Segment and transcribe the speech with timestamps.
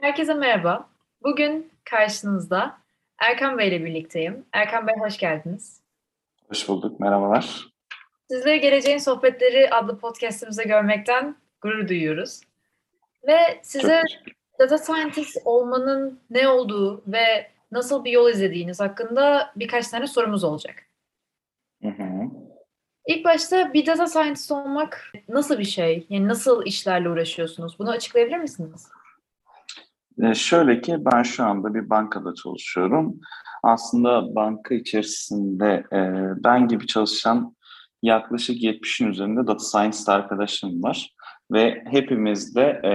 [0.00, 0.88] Herkese merhaba.
[1.22, 2.78] Bugün karşınızda
[3.18, 4.44] Erkan Bey ile birlikteyim.
[4.52, 5.80] Erkan Bey hoş geldiniz.
[6.48, 7.68] Hoş bulduk, merhabalar.
[8.30, 12.40] Sizleri Geleceğin Sohbetleri adlı podcastimizde görmekten gurur duyuyoruz.
[13.26, 14.02] Ve size
[14.58, 20.86] data scientist olmanın ne olduğu ve nasıl bir yol izlediğiniz hakkında birkaç tane sorumuz olacak.
[21.82, 22.30] Hı hı.
[23.06, 26.06] İlk başta bir data scientist olmak nasıl bir şey?
[26.08, 27.78] Yani nasıl işlerle uğraşıyorsunuz?
[27.78, 28.88] Bunu açıklayabilir misiniz?
[30.22, 33.20] E, şöyle ki ben şu anda bir bankada çalışıyorum.
[33.62, 35.98] Aslında banka içerisinde e,
[36.44, 37.56] ben gibi çalışan
[38.02, 41.10] yaklaşık 70'in üzerinde data scientist arkadaşım var.
[41.52, 42.92] Ve hepimiz de e,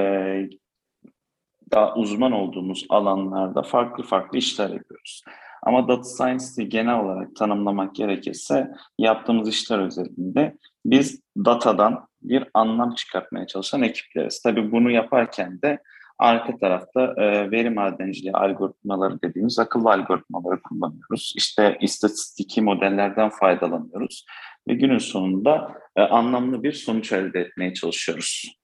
[1.72, 5.24] daha uzman olduğumuz alanlarda farklı farklı işler yapıyoruz.
[5.64, 13.48] Ama data science'i genel olarak tanımlamak gerekirse yaptığımız işler özelinde biz datadan bir anlam çıkartmaya
[13.48, 14.42] çalışan ekipleriz.
[14.42, 15.80] Tabii bunu yaparken de
[16.24, 21.34] arka tarafta e, veri madenciliği algoritmaları dediğimiz akıllı algoritmaları kullanıyoruz.
[21.38, 24.26] İşte istatistiki modellerden faydalanıyoruz
[24.68, 28.58] ve günün sonunda e, anlamlı bir sonuç elde etmeye çalışıyoruz.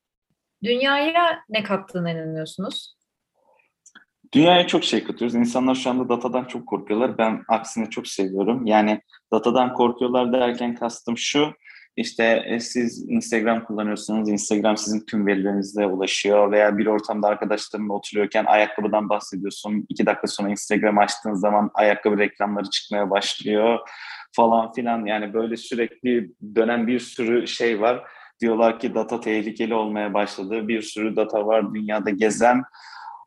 [0.64, 2.96] Dünyaya ne kattığına inanıyorsunuz?
[4.34, 5.36] Dünyaya çok şey katıyoruz.
[5.36, 7.18] İnsanlar şu anda datadan çok korkuyorlar.
[7.18, 8.66] Ben aksine çok seviyorum.
[8.66, 9.02] Yani
[9.32, 11.54] datadan korkuyorlar derken kastım şu.
[12.00, 18.46] İşte e, siz Instagram kullanıyorsunuz, Instagram sizin tüm verilerinizle ulaşıyor veya bir ortamda arkadaşlarınla oturuyorken
[18.46, 19.86] ayakkabıdan bahsediyorsun.
[19.90, 23.80] iki dakika sonra Instagram açtığın zaman ayakkabı reklamları çıkmaya başlıyor
[24.36, 25.06] falan filan.
[25.06, 28.04] Yani böyle sürekli dönen bir sürü şey var.
[28.42, 30.68] Diyorlar ki data tehlikeli olmaya başladı.
[30.68, 32.64] Bir sürü data var dünyada gezen.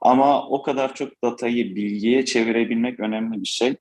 [0.00, 3.76] Ama o kadar çok datayı bilgiye çevirebilmek önemli bir şey.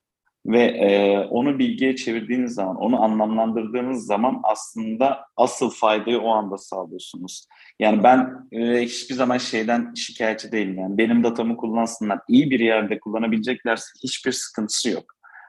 [0.46, 7.48] Ve e, onu bilgiye çevirdiğiniz zaman, onu anlamlandırdığınız zaman aslında asıl faydayı o anda sağlıyorsunuz.
[7.80, 10.78] Yani ben e, hiçbir zaman şeyden şikayetçi değilim.
[10.78, 15.04] Yani benim datamı kullansınlar, iyi bir yerde kullanabileceklerse hiçbir sıkıntısı yok.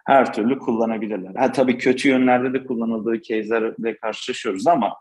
[0.06, 1.34] Her türlü kullanabilirler.
[1.34, 4.94] Ha tabii kötü yönlerde de kullanıldığı case'lerle karşılaşıyoruz ama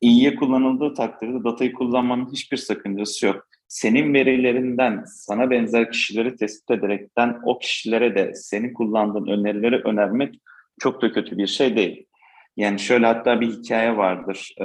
[0.00, 7.36] iyiye kullanıldığı takdirde datayı kullanmanın hiçbir sakıncası yok senin verilerinden sana benzer kişileri tespit ederekten
[7.44, 10.34] o kişilere de senin kullandığın önerileri önermek
[10.80, 12.06] çok da kötü bir şey değil.
[12.56, 14.54] Yani şöyle hatta bir hikaye vardır.
[14.60, 14.64] Ee,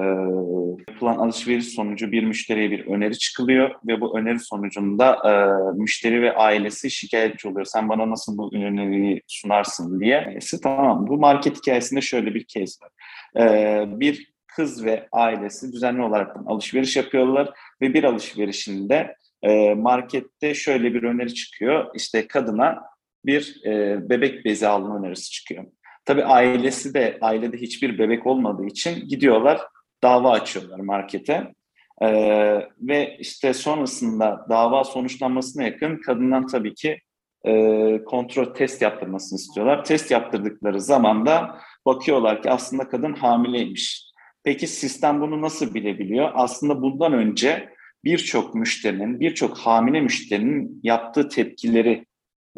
[0.92, 5.32] yapılan alışveriş sonucu bir müşteriye bir öneri çıkılıyor ve bu öneri sonucunda e,
[5.80, 7.66] müşteri ve ailesi şikayetçi oluyor.
[7.66, 10.18] Sen bana nasıl bu öneriyi sunarsın diye.
[10.26, 12.92] Ailesi, tamam bu market hikayesinde şöyle bir case var.
[13.38, 17.50] Ee, bir kız ve ailesi düzenli olarak alışveriş yapıyorlar
[17.82, 21.86] ve bir alışverişinde e, markette şöyle bir öneri çıkıyor.
[21.96, 22.82] İşte kadına
[23.26, 25.66] bir e, bebek bezi alma önerisi çıkıyor.
[26.06, 29.62] Tabii ailesi de ailede hiçbir bebek olmadığı için gidiyorlar
[30.04, 31.54] dava açıyorlar markete.
[32.02, 37.00] Ee, ve işte sonrasında dava sonuçlanmasına yakın kadından tabii ki
[37.46, 39.86] e, kontrol test yaptırmasını istiyorlar.
[39.86, 44.09] Test yaptırdıkları zaman da bakıyorlar ki aslında kadın hamileymiş.
[44.44, 46.32] Peki sistem bunu nasıl bilebiliyor?
[46.34, 47.70] Aslında bundan önce
[48.04, 52.06] birçok müşterinin, birçok hamile müşterinin yaptığı tepkileri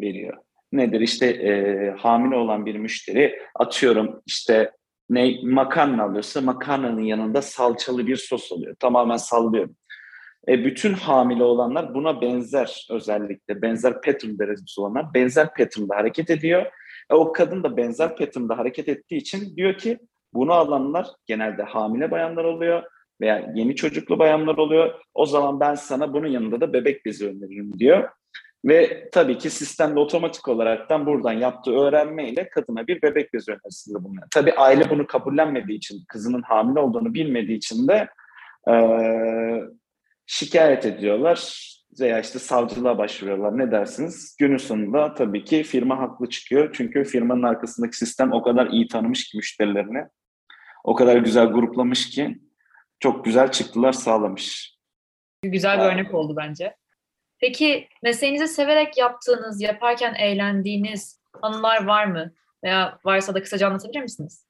[0.00, 0.36] veriyor.
[0.72, 1.00] Nedir?
[1.00, 4.70] İşte e, hamile olan bir müşteri atıyorum işte
[5.10, 8.76] ne makarna alıyorsa makarnanın yanında salçalı bir sos oluyor.
[8.78, 9.76] Tamamen sallıyorum.
[10.48, 16.66] E, bütün hamile olanlar buna benzer özellikle, benzer pattern derecesi olanlar benzer pattern'da hareket ediyor.
[17.10, 19.98] E, o kadın da benzer pattern'da hareket ettiği için diyor ki
[20.34, 22.82] bunu alanlar genelde hamile bayanlar oluyor
[23.20, 24.94] veya yeni çocuklu bayanlar oluyor.
[25.14, 28.08] O zaman ben sana bunun yanında da bebek bezi öneririm diyor.
[28.64, 34.26] Ve tabii ki sistemde otomatik olaraktan buradan yaptığı öğrenmeyle kadına bir bebek bezi önerisinde bulunuyor.
[34.30, 38.08] Tabii aile bunu kabullenmediği için, kızının hamile olduğunu bilmediği için de
[38.70, 38.74] e,
[40.26, 41.68] şikayet ediyorlar
[42.00, 43.58] veya işte savcılığa başvuruyorlar.
[43.58, 44.36] Ne dersiniz?
[44.40, 46.70] Günün sonunda tabii ki firma haklı çıkıyor.
[46.72, 50.04] Çünkü firmanın arkasındaki sistem o kadar iyi tanımış ki müşterilerini
[50.84, 52.38] o kadar güzel gruplamış ki
[53.00, 54.76] çok güzel çıktılar sağlamış.
[55.42, 56.76] Güzel bir örnek oldu bence.
[57.40, 62.32] Peki mesleğinizi severek yaptığınız, yaparken eğlendiğiniz anılar var mı?
[62.64, 64.46] Veya varsa da kısaca anlatabilir misiniz?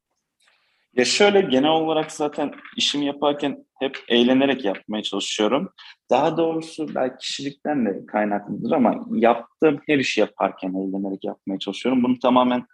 [0.94, 5.72] Ya şöyle genel olarak zaten işimi yaparken hep eğlenerek yapmaya çalışıyorum.
[6.10, 12.02] Daha doğrusu belki kişilikten de kaynaklıdır ama yaptığım her işi yaparken eğlenerek yapmaya çalışıyorum.
[12.02, 12.66] Bunu tamamen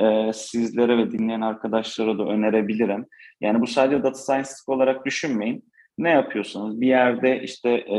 [0.00, 3.06] e, sizlere ve dinleyen arkadaşlara da önerebilirim.
[3.40, 5.64] Yani bu sadece data science olarak düşünmeyin.
[5.98, 7.98] Ne yapıyorsanız bir yerde işte e,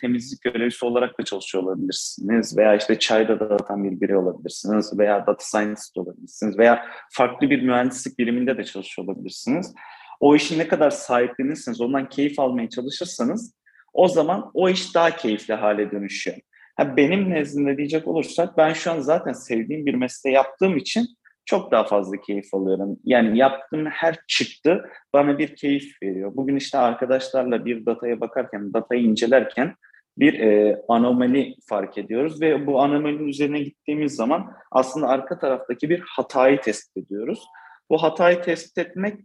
[0.00, 5.44] temizlik görevlisi olarak da çalışıyor olabilirsiniz veya işte çayda dağıtan bir biri olabilirsiniz veya data
[5.44, 9.74] scientist olabilirsiniz veya farklı bir mühendislik biriminde de çalışıyor olabilirsiniz.
[10.20, 13.54] O işi ne kadar sahiplenirseniz, ondan keyif almaya çalışırsanız
[13.92, 16.36] o zaman o iş daha keyifli hale dönüşüyor.
[16.76, 21.06] Ha, benim nezdimde diyecek olursak ben şu an zaten sevdiğim bir mesleği yaptığım için
[21.48, 22.98] çok daha fazla keyif alıyorum.
[23.04, 26.32] Yani yaptığım her çıktı bana bir keyif veriyor.
[26.34, 29.74] Bugün işte arkadaşlarla bir dataya bakarken, datayı incelerken
[30.18, 36.00] bir e, anomali fark ediyoruz ve bu anomalinin üzerine gittiğimiz zaman aslında arka taraftaki bir
[36.00, 37.44] hatayı tespit ediyoruz.
[37.90, 39.20] Bu hatayı tespit etmek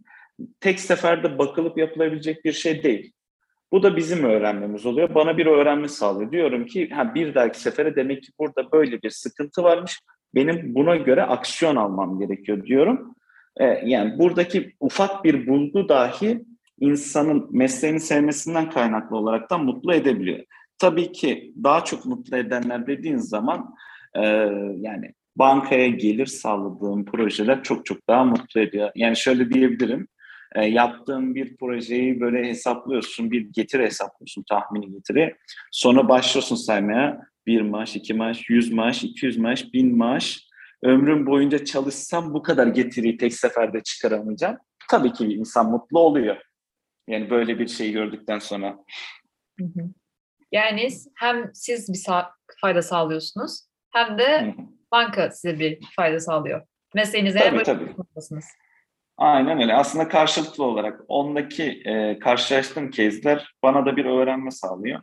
[0.60, 3.14] tek seferde bakılıp yapılabilecek bir şey değil.
[3.72, 5.16] Bu da bizim öğrenmemiz oluyor.
[5.16, 6.32] Bana bir öğrenme sağlıyor.
[6.32, 10.00] Diyorum ki ha, bir dahaki sefere demek ki burada böyle bir sıkıntı varmış.
[10.36, 13.16] Benim buna göre aksiyon almam gerekiyor diyorum.
[13.58, 16.46] Ee, yani buradaki ufak bir bulgu dahi
[16.80, 20.40] insanın mesleğini sevmesinden kaynaklı olarak da mutlu edebiliyor.
[20.78, 23.76] Tabii ki daha çok mutlu edenler dediğin zaman
[24.16, 24.22] e,
[24.78, 28.92] yani bankaya gelir sağladığım projeler çok çok daha mutlu ediyor.
[28.96, 30.08] Yani şöyle diyebilirim
[30.56, 35.36] e, yaptığın bir projeyi böyle hesaplıyorsun, bir getiri hesaplıyorsun, tahmini getiri.
[35.72, 40.48] Sonra başlıyorsun saymaya bir maaş, iki maaş, yüz maaş, iki yüz maaş, bin maaş.
[40.84, 44.58] Ömrüm boyunca çalışsam bu kadar getiriyi tek seferde çıkaramayacağım.
[44.90, 46.38] Tabii ki bir insan mutlu oluyor.
[47.08, 48.78] Yani böyle bir şey gördükten sonra.
[50.52, 52.30] Yani hem siz bir sa-
[52.62, 54.56] fayda sağlıyorsunuz hem de
[54.92, 56.62] banka size bir fayda sağlıyor.
[56.96, 57.96] Mesleğinize tabii, tabii.
[59.18, 59.74] Aynen öyle.
[59.74, 65.02] Aslında karşılıklı olarak ondaki e, karşılaştığım kezler bana da bir öğrenme sağlıyor.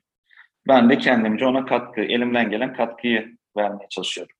[0.70, 4.36] Ben de kendimce ona katkı, elimden gelen katkıyı vermeye çalışıyorum.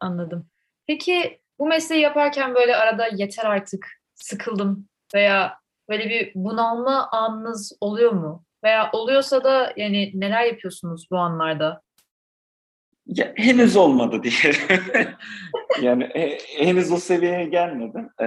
[0.00, 0.46] Anladım.
[0.86, 5.58] Peki bu mesleği yaparken böyle arada yeter artık, sıkıldım veya
[5.88, 8.44] böyle bir bunalma anınız oluyor mu?
[8.64, 11.82] Veya oluyorsa da yani neler yapıyorsunuz bu anlarda?
[13.06, 14.84] Ya, henüz olmadı diyelim.
[15.82, 18.08] yani he, henüz o seviyeye gelmedim.
[18.20, 18.26] Ee,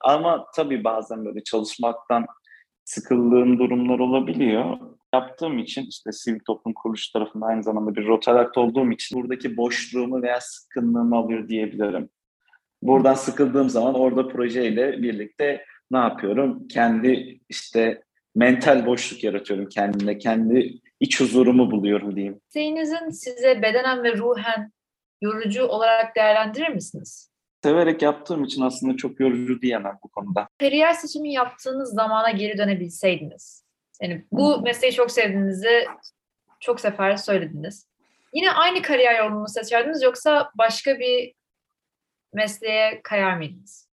[0.00, 2.26] ama tabii bazen böyle çalışmaktan
[2.84, 4.91] sıkıldığım durumlar olabiliyor.
[5.14, 10.22] Yaptığım için işte sivil toplum kuruluşu tarafında aynı zamanda bir rotarakt olduğum için buradaki boşluğumu
[10.22, 12.08] veya sıkkınlığımı alıyor diyebilirim.
[12.82, 16.68] Buradan sıkıldığım zaman orada projeyle birlikte ne yapıyorum?
[16.68, 18.02] Kendi işte
[18.34, 20.18] mental boşluk yaratıyorum kendimde.
[20.18, 22.40] Kendi iç huzurumu buluyorum diyeyim.
[22.54, 24.72] Mesleğinizin size bedenen ve ruhen
[25.20, 27.32] yorucu olarak değerlendirir misiniz?
[27.64, 30.48] Severek yaptığım için aslında çok yorucu diyemem bu konuda.
[30.60, 33.61] Kariyer seçimi yaptığınız zamana geri dönebilseydiniz,
[34.02, 35.86] yani bu mesleği çok sevdiğinizi
[36.60, 37.88] çok sefer söylediniz.
[38.34, 41.34] Yine aynı kariyer yolunu seçerdiniz yoksa başka bir
[42.34, 43.92] mesleğe kayar mıydınız?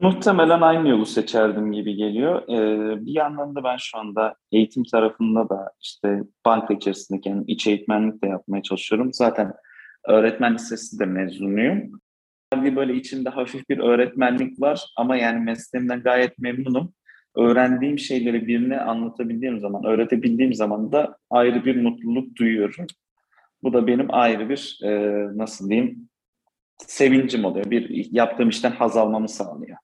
[0.00, 2.42] Muhtemelen aynı yolu seçerdim gibi geliyor.
[2.42, 7.66] Ee, bir yandan da ben şu anda eğitim tarafında da işte banka içerisindeki yani iç
[7.66, 9.12] eğitmenlik de yapmaya çalışıyorum.
[9.12, 9.52] Zaten
[10.04, 12.00] öğretmen lisesi de mezunuyum.
[12.54, 16.94] Bir böyle içimde hafif bir öğretmenlik var ama yani mesleğimden gayet memnunum.
[17.36, 22.86] Öğrendiğim şeyleri birine anlatabildiğim zaman, öğretebildiğim zaman da ayrı bir mutluluk duyuyorum.
[23.62, 24.90] Bu da benim ayrı bir e,
[25.38, 26.08] nasıl diyeyim
[26.78, 27.70] sevincim oluyor.
[27.70, 29.78] Bir yaptığım işten haz almamı sağlıyor.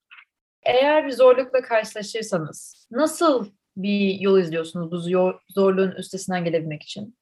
[0.62, 3.46] Eğer bir zorlukla karşılaşırsanız nasıl
[3.76, 7.16] bir yol izliyorsunuz bu zorluğun üstesinden gelebilmek için?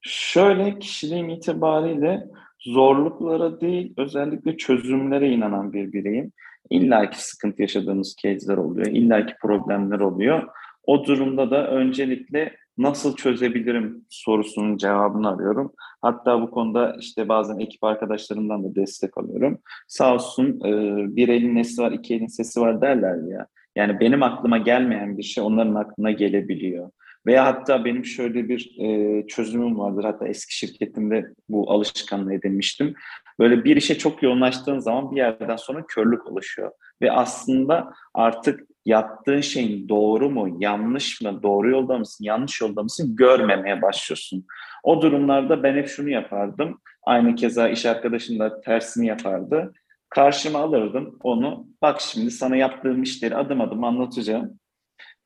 [0.00, 2.28] Şöyle kişiliğim itibariyle
[2.60, 6.32] zorluklara değil özellikle çözümlere inanan bir bireyim.
[6.70, 10.48] İlla ki sıkıntı yaşadığımız case'ler oluyor, illa ki problemler oluyor.
[10.84, 15.72] O durumda da öncelikle nasıl çözebilirim sorusunun cevabını arıyorum.
[16.02, 19.58] Hatta bu konuda işte bazen ekip arkadaşlarımdan da destek alıyorum.
[19.88, 20.70] Sağ olsun e,
[21.16, 23.46] bir elin nesi var, iki elin sesi var derler ya.
[23.76, 26.90] Yani benim aklıma gelmeyen bir şey onların aklına gelebiliyor.
[27.26, 30.04] Veya hatta benim şöyle bir e, çözümüm vardır.
[30.04, 32.94] Hatta eski şirketimde bu alışkanlığı edinmiştim.
[33.38, 36.72] Böyle bir işe çok yoğunlaştığın zaman bir yerden sonra körlük oluşuyor.
[37.02, 43.16] Ve aslında artık yaptığın şeyin doğru mu, yanlış mı, doğru yolda mısın, yanlış yolda mısın
[43.16, 44.46] görmemeye başlıyorsun.
[44.82, 46.80] O durumlarda ben hep şunu yapardım.
[47.06, 49.72] Aynı keza iş arkadaşım da tersini yapardı.
[50.08, 51.66] Karşıma alırdım onu.
[51.82, 54.60] Bak şimdi sana yaptığım işleri adım adım anlatacağım.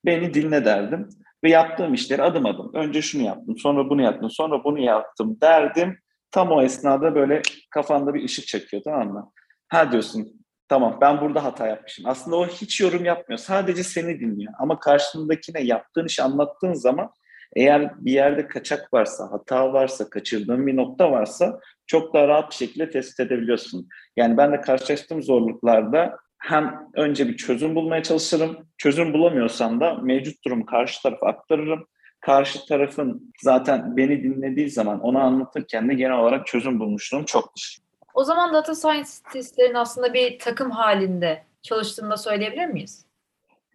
[0.05, 1.09] Beni dinle derdim.
[1.45, 2.71] Ve yaptığım işleri adım adım.
[2.75, 5.99] Önce şunu yaptım, sonra bunu yaptım, sonra bunu yaptım derdim.
[6.37, 9.33] Tam o esnada böyle kafanda bir ışık çekiyor tamam mı?
[9.69, 12.07] Ha diyorsun tamam ben burada hata yapmışım.
[12.07, 13.39] Aslında o hiç yorum yapmıyor.
[13.39, 14.53] Sadece seni dinliyor.
[14.59, 17.11] Ama karşındakine yaptığın işi anlattığın zaman
[17.57, 22.57] eğer bir yerde kaçak varsa, hata varsa, kaçırdığın bir nokta varsa çok daha rahat bir
[22.57, 23.89] şekilde tespit edebiliyorsun.
[24.17, 28.57] Yani ben de karşılaştığım zorluklarda hem önce bir çözüm bulmaya çalışırım.
[28.79, 31.87] Çözüm bulamıyorsam da mevcut durumu karşı tarafa aktarırım.
[32.27, 37.77] Karşı tarafın zaten beni dinlediği zaman ona anlatırken de genel olarak çözüm bulmuşluğum çoktur.
[38.15, 43.07] O zaman data scientistlerin aslında bir takım halinde çalıştığını da söyleyebilir miyiz?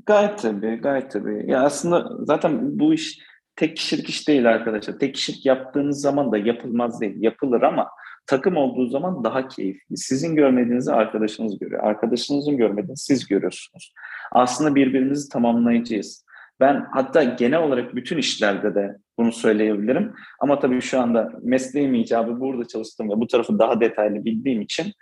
[0.05, 1.51] Gayet tabii, gayet tabii.
[1.51, 3.19] Ya aslında zaten bu iş
[3.55, 4.99] tek kişilik iş değil arkadaşlar.
[4.99, 7.15] Tek kişilik yaptığınız zaman da yapılmaz değil.
[7.17, 7.89] Yapılır ama
[8.27, 9.97] takım olduğu zaman daha keyifli.
[9.97, 11.83] Sizin görmediğinizi arkadaşınız görüyor.
[11.83, 13.93] Arkadaşınızın görmediğini siz görüyorsunuz.
[14.31, 16.25] Aslında birbirimizi tamamlayıcıyız.
[16.61, 20.13] Ben hatta genel olarak bütün işlerde de bunu söyleyebilirim.
[20.39, 24.93] Ama tabii şu anda mesleğim icabı burada çalıştım ve bu tarafı daha detaylı bildiğim için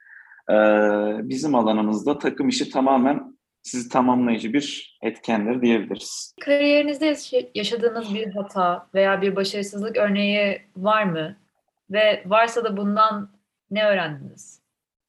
[1.29, 6.35] bizim alanımızda takım işi tamamen sizi tamamlayıcı bir etkendir diyebiliriz.
[6.41, 7.15] Kariyerinizde
[7.55, 11.35] yaşadığınız bir hata veya bir başarısızlık örneği var mı?
[11.91, 13.29] Ve varsa da bundan
[13.71, 14.61] ne öğrendiniz?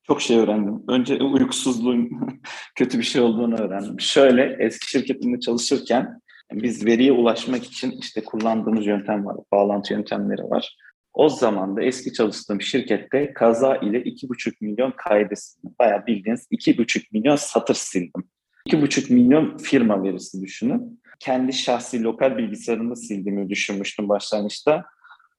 [0.03, 0.83] Çok şey öğrendim.
[0.89, 2.11] Önce uykusuzluğun
[2.75, 4.01] kötü bir şey olduğunu öğrendim.
[4.01, 6.21] Şöyle eski şirketimde çalışırken
[6.53, 10.77] biz veriye ulaşmak için işte kullandığımız yöntem var, bağlantı yöntemleri var.
[11.13, 15.75] O zaman da eski çalıştığım şirkette kaza ile 2,5 milyon kaydı sildim.
[15.79, 18.25] Bayağı bildiğiniz 2,5 milyon satır sildim.
[18.69, 21.01] 2,5 milyon firma verisi düşünün.
[21.21, 24.85] Kendi şahsi lokal bilgisayarımı sildiğimi düşünmüştüm başlangıçta.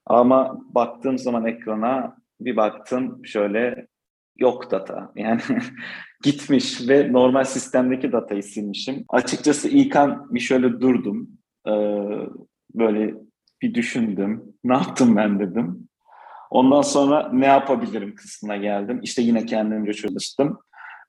[0.06, 3.88] Ama baktığım zaman ekrana bir baktım şöyle
[4.42, 5.12] yok data.
[5.16, 5.42] Yani
[6.24, 9.06] gitmiş ve normal sistemdeki datayı silmişim.
[9.10, 11.30] Açıkçası ilk an bir şöyle durdum.
[11.68, 11.72] Ee,
[12.76, 13.14] böyle
[13.62, 14.44] bir düşündüm.
[14.64, 15.88] Ne yaptım ben dedim.
[16.52, 19.00] Ondan sonra ne yapabilirim kısmına geldim.
[19.04, 20.60] İşte yine kendimce çalıştım.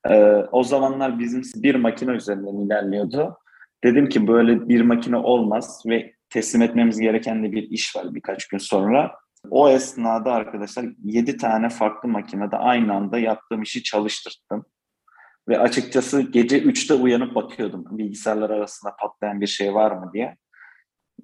[0.09, 3.37] Ee, o zamanlar bizim bir makine üzerinden ilerliyordu.
[3.83, 8.47] Dedim ki böyle bir makine olmaz ve teslim etmemiz gereken de bir iş var birkaç
[8.47, 9.11] gün sonra.
[9.49, 14.65] O esnada arkadaşlar 7 tane farklı makinede aynı anda yaptığım işi çalıştırdım.
[15.47, 20.37] Ve açıkçası gece 3'te uyanıp bakıyordum bilgisayarlar arasında patlayan bir şey var mı diye.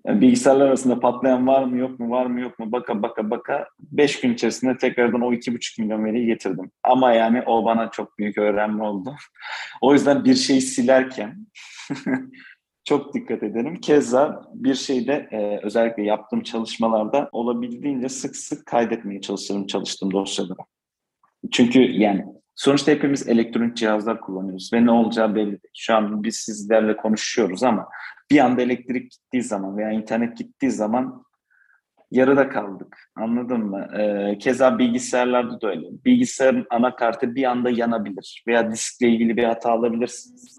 [0.07, 4.21] Bilgisayarlar arasında patlayan var mı yok mu var mı yok mu baka baka baka 5
[4.21, 6.71] gün içerisinde tekrardan o 2,5 milyon veriyi getirdim.
[6.83, 9.15] Ama yani o bana çok büyük öğrenme oldu.
[9.81, 11.47] o yüzden bir şeyi silerken
[12.89, 13.75] çok dikkat ederim.
[13.81, 20.59] Keza bir şeyde e, özellikle yaptığım çalışmalarda olabildiğince sık sık kaydetmeye çalışırım çalıştığım dosyaları.
[21.51, 25.73] Çünkü yani sonuçta hepimiz elektronik cihazlar kullanıyoruz ve ne olacağı belli değil.
[25.77, 27.89] Şu an biz sizlerle konuşuyoruz ama
[28.31, 31.23] bir anda elektrik gittiği zaman veya internet gittiği zaman
[32.11, 32.97] yarıda kaldık.
[33.15, 33.87] Anladın mı?
[33.99, 35.87] Ee, keza bilgisayarlarda da öyle.
[36.05, 40.57] Bilgisayarın anakartı bir anda yanabilir veya diskle ilgili bir hata alabilirsiniz.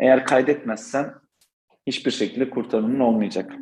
[0.00, 1.21] Eğer kaydetmezsen
[1.86, 3.52] hiçbir şekilde kurtarımın olmayacak.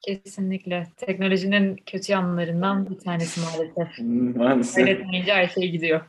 [0.00, 0.86] Kesinlikle.
[0.96, 3.98] Teknolojinin kötü yanlarından bir tanesi maalesef.
[4.36, 4.84] Maalesef.
[4.84, 6.00] Kaydetmeyince her şey gidiyor.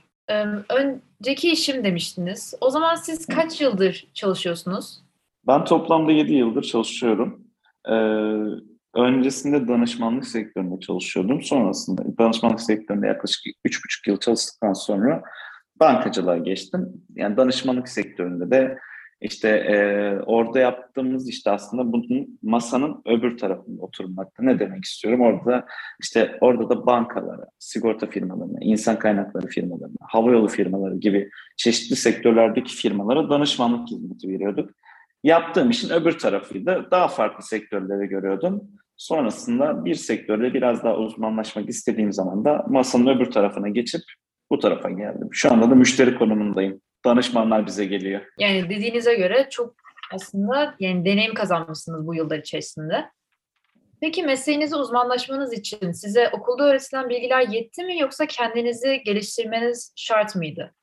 [0.69, 2.53] Önceki işim demiştiniz.
[2.61, 5.01] O zaman siz kaç yıldır çalışıyorsunuz?
[5.47, 7.43] Ben toplamda 7 yıldır çalışıyorum.
[7.89, 7.93] Ee,
[8.95, 11.41] öncesinde danışmanlık sektöründe çalışıyordum.
[11.41, 15.23] Sonrasında danışmanlık sektöründe yaklaşık 3,5 yıl çalıştıktan sonra
[15.79, 16.93] bankacılığa geçtim.
[17.15, 18.77] Yani danışmanlık sektöründe de
[19.21, 19.75] işte e,
[20.25, 24.43] orada yaptığımız işte aslında bunun masanın öbür tarafında oturmakta.
[24.43, 25.21] Ne demek istiyorum?
[25.21, 25.65] Orada
[26.01, 33.29] işte orada da bankalara, sigorta firmalarına, insan kaynakları firmalarına, havayolu firmaları gibi çeşitli sektörlerdeki firmalara
[33.29, 34.69] danışmanlık hizmeti veriyorduk.
[35.23, 36.87] Yaptığım işin öbür tarafıydı.
[36.91, 38.61] Daha farklı sektörleri görüyordum.
[38.97, 44.01] Sonrasında bir sektörde biraz daha uzmanlaşmak istediğim zaman da masanın öbür tarafına geçip
[44.51, 45.27] bu tarafa geldim.
[45.31, 46.81] Şu anda da müşteri konumundayım.
[47.05, 48.21] Danışmanlar bize geliyor.
[48.39, 49.75] Yani dediğinize göre çok
[50.13, 53.05] aslında yani deneyim kazanmışsınız bu yıllar içerisinde.
[54.01, 60.73] Peki mesleğinizi uzmanlaşmanız için size okulda öğretilen bilgiler yetti mi yoksa kendinizi geliştirmeniz şart mıydı?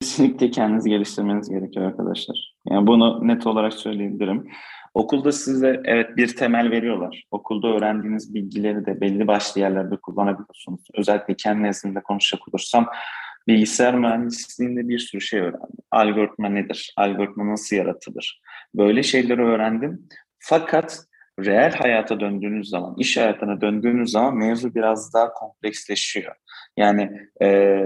[0.00, 2.54] Kesinlikle kendinizi geliştirmeniz gerekiyor arkadaşlar.
[2.70, 4.50] Yani bunu net olarak söyleyebilirim.
[4.94, 7.24] Okulda size evet bir temel veriyorlar.
[7.30, 10.80] Okulda öğrendiğiniz bilgileri de belli başlı yerlerde kullanabiliyorsunuz.
[10.94, 12.86] Özellikle kendi nezdimde konuşacak olursam
[13.50, 15.78] bilgisayar mühendisliğinde bir sürü şey öğrendim.
[15.90, 16.94] Algoritma nedir?
[16.96, 18.42] Algoritma nasıl yaratılır?
[18.74, 20.08] Böyle şeyleri öğrendim.
[20.38, 21.04] Fakat
[21.40, 26.36] reel hayata döndüğünüz zaman, iş hayatına döndüğünüz zaman mevzu biraz daha kompleksleşiyor.
[26.76, 27.10] Yani
[27.42, 27.78] e,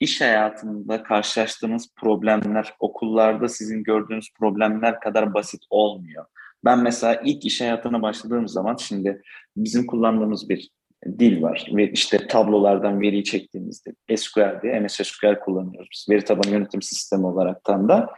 [0.00, 6.24] iş hayatında karşılaştığınız problemler, okullarda sizin gördüğünüz problemler kadar basit olmuyor.
[6.64, 9.22] Ben mesela ilk iş hayatına başladığım zaman şimdi
[9.56, 10.70] bizim kullandığımız bir
[11.18, 16.06] dil var ve işte tablolardan veriyi çektiğimizde SQL diye MS SQL kullanıyoruz biz.
[16.10, 18.10] Veri tabanı yönetim sistemi olaraktan da.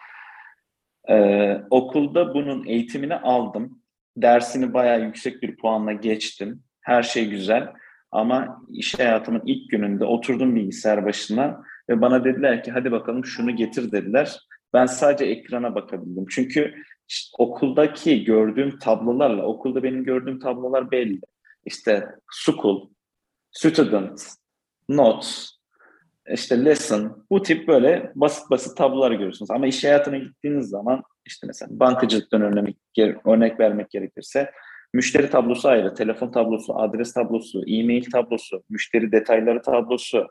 [1.09, 3.83] Ee, okulda bunun eğitimini aldım.
[4.17, 6.63] Dersini bayağı yüksek bir puanla geçtim.
[6.81, 7.69] Her şey güzel.
[8.13, 13.57] Ama iş hayatımın ilk gününde oturdum bilgisayar başına ve bana dediler ki hadi bakalım şunu
[13.57, 14.39] getir dediler.
[14.75, 16.27] Ben sadece ekrana bakabildim.
[16.31, 16.75] Çünkü
[17.09, 21.21] işte okuldaki gördüğüm tablolarla, okulda benim gördüğüm tablolar belli.
[21.67, 22.89] İşte school,
[23.51, 24.29] student,
[24.89, 25.51] notes,
[26.33, 29.51] işte lesson bu tip böyle basit basit tablolar görüyorsunuz.
[29.51, 32.79] Ama iş hayatına gittiğiniz zaman işte mesela bankacılıktan örnek,
[33.25, 34.53] örnek vermek gerekirse
[34.97, 40.27] Müşteri tablosu ayrı, telefon tablosu, adres tablosu, e-mail tablosu, müşteri detayları tablosu.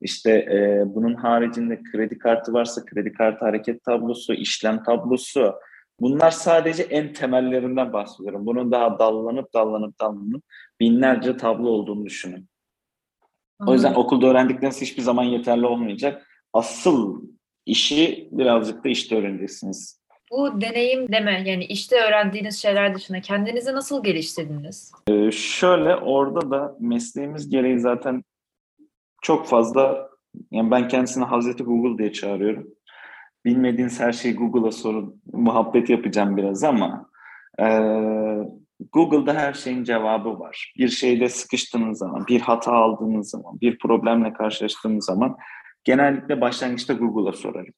[0.00, 5.54] İşte e, bunun haricinde kredi kartı varsa kredi kartı hareket tablosu, işlem tablosu.
[6.00, 8.46] Bunlar sadece en temellerinden bahsediyorum.
[8.46, 10.44] Bunun daha dallanıp dallanıp dallanıp
[10.80, 12.48] binlerce tablo olduğunu düşünün.
[13.66, 16.26] O yüzden okulda öğrendikleriniz hiçbir zaman yeterli olmayacak.
[16.52, 17.22] Asıl
[17.66, 20.00] işi birazcık da işte öğreneceksiniz.
[20.30, 24.92] Bu deneyimleme yani işte öğrendiğiniz şeyler dışında kendinizi nasıl geliştirdiniz?
[25.08, 28.24] Ee, şöyle orada da mesleğimiz gereği zaten
[29.22, 30.10] çok fazla
[30.50, 32.66] yani ben kendisini Hazreti Google diye çağırıyorum.
[33.44, 35.22] Bilmediğiniz her şeyi Google'a sorun.
[35.32, 37.10] Muhabbet yapacağım biraz ama
[37.58, 37.66] e,
[38.92, 40.72] Google'da her şeyin cevabı var.
[40.78, 45.36] Bir şeyde sıkıştığınız zaman, bir hata aldığınız zaman, bir problemle karşılaştığınız zaman
[45.84, 47.74] genellikle başlangıçta Google'a sorarım.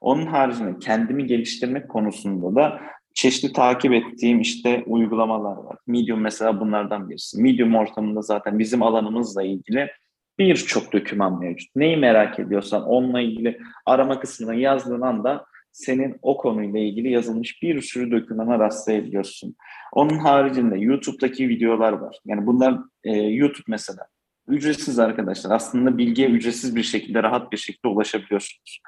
[0.00, 2.80] Onun haricinde kendimi geliştirmek konusunda da
[3.14, 5.76] çeşitli takip ettiğim işte uygulamalar var.
[5.86, 7.42] Medium mesela bunlardan birisi.
[7.42, 9.90] Medium ortamında zaten bizim alanımızla ilgili
[10.38, 11.76] birçok doküman mevcut.
[11.76, 17.80] Neyi merak ediyorsan onunla ilgili arama kısmına yazdığın anda senin o konuyla ilgili yazılmış bir
[17.80, 19.56] sürü dokümana rastlayabiliyorsun.
[19.92, 22.18] Onun haricinde YouTube'daki videolar var.
[22.24, 24.06] Yani bunlar e, YouTube mesela.
[24.48, 25.50] Ücretsiz arkadaşlar.
[25.50, 28.80] Aslında bilgiye ücretsiz bir şekilde, rahat bir şekilde ulaşabiliyorsunuz.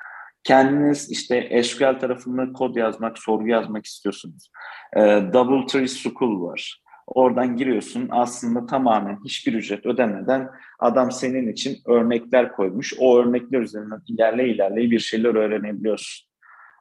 [0.45, 4.51] Kendiniz işte SQL tarafında kod yazmak, sorgu yazmak istiyorsunuz.
[4.97, 5.01] E,
[5.33, 6.83] Double Tree School var.
[7.07, 10.49] Oradan giriyorsun aslında tamamen hiçbir ücret ödemeden
[10.79, 12.95] adam senin için örnekler koymuş.
[12.99, 16.32] O örnekler üzerinden ilerle ilerle bir şeyler öğrenebiliyorsun.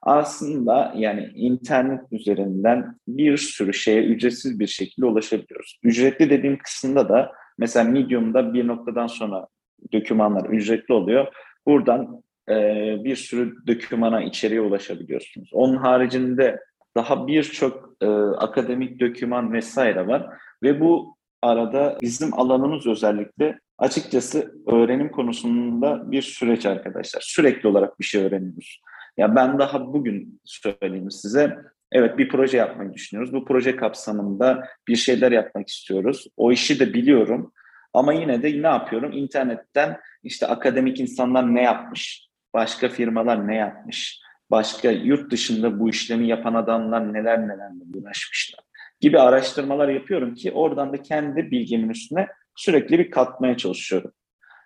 [0.01, 5.79] Aslında yani internet üzerinden bir sürü şeye ücretsiz bir şekilde ulaşabiliyoruz.
[5.83, 9.47] Ücretli dediğim kısımda da mesela Medium'da bir noktadan sonra
[9.93, 11.27] dokümanlar ücretli oluyor.
[11.67, 12.55] Buradan e,
[13.03, 15.49] bir sürü dokümana, içeriye ulaşabiliyorsunuz.
[15.53, 16.59] Onun haricinde
[16.97, 20.29] daha birçok e, akademik doküman vesaire var
[20.63, 27.21] ve bu arada bizim alanımız özellikle açıkçası öğrenim konusunda bir süreç arkadaşlar.
[27.25, 28.81] Sürekli olarak bir şey öğreniyoruz.
[29.17, 31.57] Ya ben daha bugün söyleyeyim size.
[31.91, 33.33] Evet bir proje yapmayı düşünüyoruz.
[33.33, 36.27] Bu proje kapsamında bir şeyler yapmak istiyoruz.
[36.37, 37.53] O işi de biliyorum.
[37.93, 39.11] Ama yine de ne yapıyorum?
[39.11, 42.27] İnternetten işte akademik insanlar ne yapmış?
[42.53, 44.19] Başka firmalar ne yapmış?
[44.51, 48.61] Başka yurt dışında bu işlemi yapan adamlar neler nelerle uğraşmışlar
[49.01, 54.11] gibi araştırmalar yapıyorum ki oradan da kendi bilgimin üstüne sürekli bir katmaya çalışıyorum.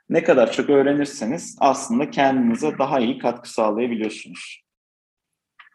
[0.09, 4.63] Ne kadar çok öğrenirseniz aslında kendinize daha iyi katkı sağlayabiliyorsunuz.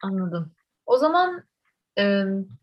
[0.03, 0.53] Anladım.
[0.87, 1.45] O zaman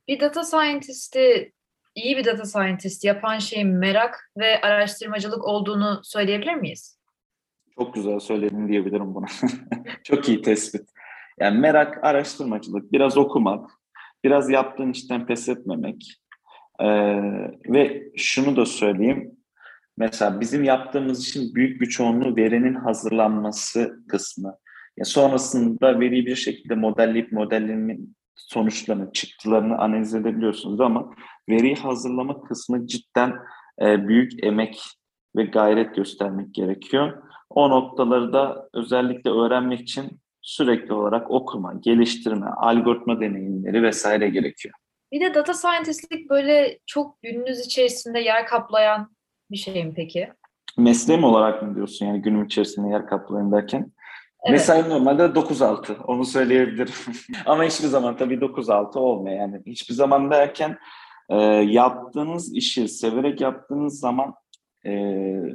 [0.07, 1.53] bir data scientist'i
[1.95, 6.99] iyi bir data scientist yapan şeyin merak ve araştırmacılık olduğunu söyleyebilir miyiz?
[7.75, 9.25] Çok güzel söyledin diyebilirim buna.
[10.03, 10.89] Çok iyi tespit.
[11.39, 13.69] Yani merak, araştırmacılık, biraz okumak,
[14.23, 16.21] biraz yaptığın işten pes etmemek.
[16.79, 16.85] Ee,
[17.69, 19.36] ve şunu da söyleyeyim.
[19.97, 24.57] Mesela bizim yaptığımız için büyük bir çoğunluğu verinin hazırlanması kısmı.
[24.97, 31.13] Ya sonrasında veriyi bir şekilde modelleyip modellemin sonuçlarını, çıktılarını analiz edebiliyorsunuz ama
[31.49, 33.33] veriyi hazırlama kısmı cidden
[33.81, 34.81] e, büyük emek
[35.35, 37.23] ve gayret göstermek gerekiyor.
[37.49, 44.75] O noktaları da özellikle öğrenmek için sürekli olarak okuma, geliştirme, algoritma deneyimleri vesaire gerekiyor.
[45.11, 49.16] Bir de data scientistlik böyle çok gününüz içerisinde yer kaplayan
[49.51, 50.29] bir şey mi peki?
[50.77, 53.91] Mesleğim olarak mı diyorsun yani günüm içerisinde yer kaplayan derken?
[54.43, 54.51] Evet.
[54.51, 56.93] Mesai normalde 9-6 onu söyleyebilirim.
[57.45, 59.61] Ama hiçbir zaman tabii 9-6 olmuyor yani.
[59.65, 60.77] Hiçbir zaman derken
[61.29, 64.33] e, yaptığınız işi severek yaptığınız zaman
[64.85, 64.91] e,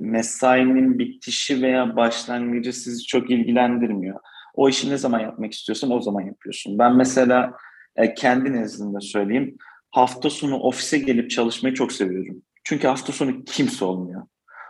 [0.01, 4.21] mesainin bitişi veya başlangıcı sizi çok ilgilendirmiyor.
[4.55, 6.79] O işi ne zaman yapmak istiyorsan o zaman yapıyorsun.
[6.79, 7.53] Ben mesela
[7.97, 9.57] e, kendi nezdimde söyleyeyim.
[9.91, 12.43] Hafta sonu ofise gelip çalışmayı çok seviyorum.
[12.65, 14.27] Çünkü hafta sonu kimse olmuyor.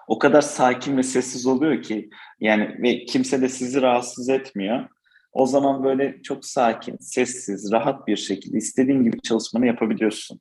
[0.07, 4.89] O kadar sakin ve sessiz oluyor ki yani ve kimse de sizi rahatsız etmiyor.
[5.33, 10.41] O zaman böyle çok sakin, sessiz, rahat bir şekilde istediğin gibi çalışmanı yapabiliyorsun.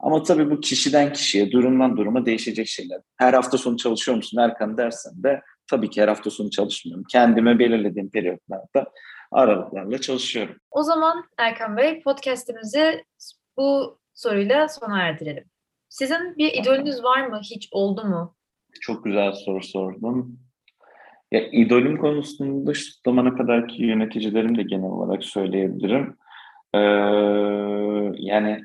[0.00, 3.00] Ama tabii bu kişiden kişiye, durumdan duruma değişecek şeyler.
[3.16, 7.04] Her hafta sonu çalışıyor musun Erkan dersen de tabii ki her hafta sonu çalışmıyorum.
[7.10, 8.92] Kendime belirlediğim periyotlarda
[9.32, 10.56] aralıklarla çalışıyorum.
[10.70, 13.04] O zaman Erkan Bey podcastimizi
[13.56, 15.44] bu soruyla sona erdirelim.
[15.88, 17.40] Sizin bir idolünüz var mı?
[17.42, 18.34] Hiç oldu mu?
[18.80, 20.38] Çok güzel soru sordun.
[21.32, 26.16] Ya idolüm konusunda şu zamana kadarki yöneticilerim de genel olarak söyleyebilirim.
[26.74, 26.78] Ee,
[28.18, 28.60] yani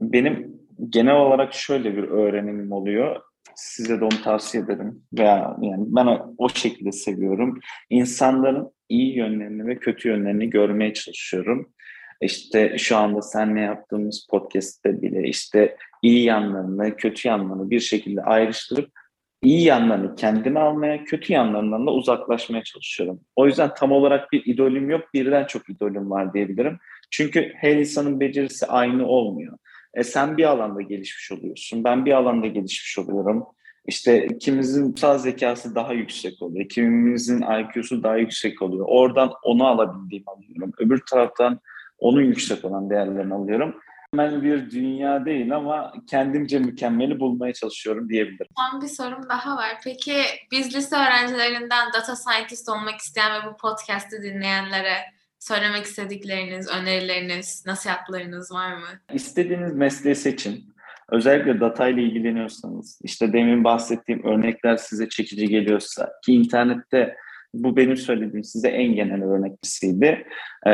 [0.00, 3.20] benim genel olarak şöyle bir öğrenimim oluyor.
[3.54, 5.02] Size de onu tavsiye ederim.
[5.12, 7.60] Veya yani ben o, o şekilde seviyorum.
[7.90, 11.72] İnsanların iyi yönlerini ve kötü yönlerini görmeye çalışıyorum.
[12.22, 18.90] İşte şu anda seninle yaptığımız podcast'te bile işte iyi yanlarını, kötü yanlarını bir şekilde ayrıştırıp
[19.42, 23.20] iyi yanlarını kendime almaya, kötü yanlarından da uzaklaşmaya çalışıyorum.
[23.36, 26.78] O yüzden tam olarak bir idolüm yok, birden çok idolüm var diyebilirim.
[27.10, 29.58] Çünkü her insanın becerisi aynı olmuyor.
[29.94, 33.44] E sen bir alanda gelişmiş oluyorsun, ben bir alanda gelişmiş oluyorum.
[33.86, 38.84] İşte ikimizin sağ zekası daha yüksek oluyor, kimimizin IQ'su daha yüksek oluyor.
[38.88, 40.72] Oradan onu alabildiğimi alıyorum.
[40.78, 41.60] Öbür taraftan
[42.02, 43.74] onun yüksek olan değerlerini alıyorum
[44.12, 48.46] mükemmel bir dünya değil ama kendimce mükemmeli bulmaya çalışıyorum diyebilirim.
[48.58, 49.78] Son bir sorum daha var.
[49.84, 54.96] Peki biz lise öğrencilerinden data scientist olmak isteyen ve bu podcast'i dinleyenlere
[55.38, 58.86] söylemek istedikleriniz, önerileriniz, nasihatlarınız var mı?
[59.12, 60.72] İstediğiniz mesleği seçin.
[61.08, 67.16] Özellikle data ile ilgileniyorsanız, işte demin bahsettiğim örnekler size çekici geliyorsa ki internette
[67.54, 70.26] bu benim söylediğim size en genel örneklisiydi.
[70.66, 70.70] Ee,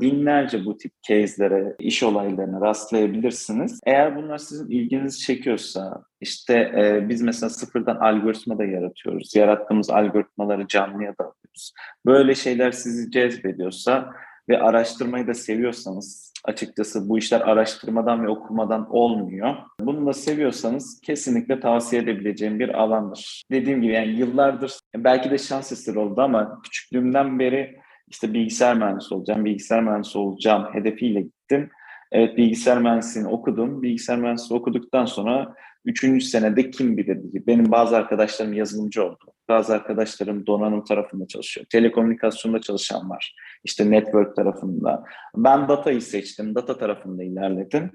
[0.00, 3.80] binlerce bu tip case'lere, iş olaylarına rastlayabilirsiniz.
[3.86, 9.36] Eğer bunlar sizin ilginizi çekiyorsa, işte e, biz mesela sıfırdan algoritma da yaratıyoruz.
[9.36, 11.72] Yarattığımız algoritmaları canlıya da alıyoruz.
[12.06, 14.10] Böyle şeyler sizi cezbediyorsa
[14.48, 19.54] ve araştırmayı da seviyorsanız açıkçası bu işler araştırmadan ve okumadan olmuyor.
[19.80, 23.42] Bunu da seviyorsanız kesinlikle tavsiye edebileceğim bir alandır.
[23.50, 27.76] Dediğim gibi yani yıllardır belki de şans eseri oldu ama küçüklüğümden beri
[28.08, 31.70] işte bilgisayar mühendisi olacağım, bilgisayar mühendisi olacağım hedefiyle gittim.
[32.12, 33.82] Evet bilgisayar mühendisliğini okudum.
[33.82, 39.24] Bilgisayar mühendisliği okuduktan sonra üçüncü senede kim bilir benim bazı arkadaşlarım yazılımcı oldu.
[39.48, 41.66] Bazı arkadaşlarım donanım tarafında çalışıyor.
[41.70, 43.34] Telekomünikasyonda çalışan var.
[43.64, 45.04] İşte network tarafında.
[45.36, 46.54] Ben datayı seçtim.
[46.54, 47.92] Data tarafında ilerledim.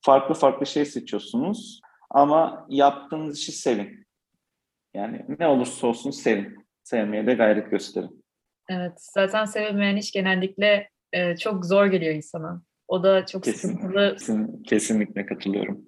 [0.00, 1.80] Farklı farklı şey seçiyorsunuz.
[2.10, 4.06] Ama yaptığınız işi sevin.
[4.94, 6.66] Yani ne olursa olsun sevin.
[6.84, 8.24] Sevmeye de gayret gösterin.
[8.68, 8.92] Evet.
[8.96, 12.62] Zaten sevilmeyen iş genellikle e, çok zor geliyor insana.
[12.88, 14.12] O da çok Kesin, sıkıntılı.
[14.18, 15.80] kesin, kesinlikle katılıyorum.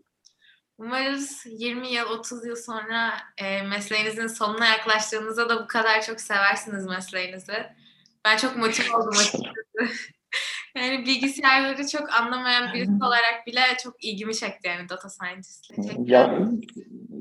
[0.79, 6.87] Umarız 20 yıl, 30 yıl sonra e, mesleğinizin sonuna yaklaştığınızda da bu kadar çok seversiniz
[6.87, 7.67] mesleğinizi.
[8.25, 9.45] Ben çok motive oldum açıkçası.
[10.77, 15.71] yani bilgisayarları çok anlamayan birisi olarak bile çok ilgimi çekti yani data scientist'le.
[16.05, 16.39] Ya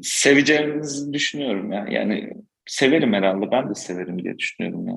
[0.04, 1.86] seveceğinizi düşünüyorum ya.
[1.90, 2.34] Yani
[2.66, 3.52] severim herhalde.
[3.52, 4.96] Ben de severim diye düşünüyorum ya.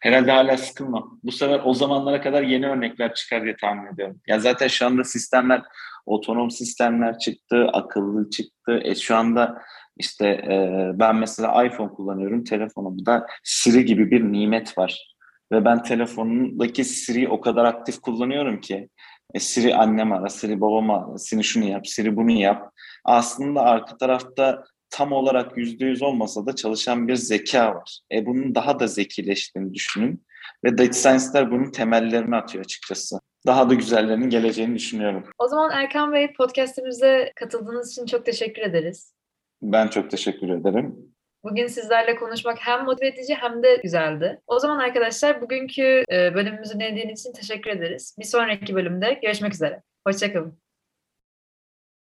[0.00, 1.20] Herhalde hala sıkılmam.
[1.22, 4.20] Bu sefer o zamanlara kadar yeni örnekler çıkar diye tahmin ediyorum.
[4.26, 5.62] Ya zaten şu anda sistemler
[6.06, 8.80] otonom sistemler çıktı, akıllı çıktı.
[8.84, 9.62] E şu anda
[9.96, 12.44] işte e, ben mesela iPhone kullanıyorum.
[12.44, 15.17] Telefonumda Siri gibi bir nimet var.
[15.52, 18.88] Ve ben telefonumdaki Siri o kadar aktif kullanıyorum ki
[19.34, 22.72] e, Siri annem ara, Siri babam ara, Siri şunu yap, Siri bunu yap.
[23.04, 28.00] Aslında arka tarafta tam olarak yüzde yüz olmasa da çalışan bir zeka var.
[28.12, 30.24] E bunun daha da zekileştiğini düşünün.
[30.64, 33.20] Ve data science'ler bunun temellerini atıyor açıkçası.
[33.46, 35.24] Daha da güzellerinin geleceğini düşünüyorum.
[35.38, 39.14] O zaman Erkan Bey podcastimize katıldığınız için çok teşekkür ederiz.
[39.62, 41.14] Ben çok teşekkür ederim.
[41.50, 44.40] Bugün sizlerle konuşmak hem motive edici hem de güzeldi.
[44.46, 48.16] O zaman arkadaşlar bugünkü bölümümüzü dinlediğiniz için teşekkür ederiz.
[48.18, 49.82] Bir sonraki bölümde görüşmek üzere.
[50.06, 50.67] Hoşçakalın.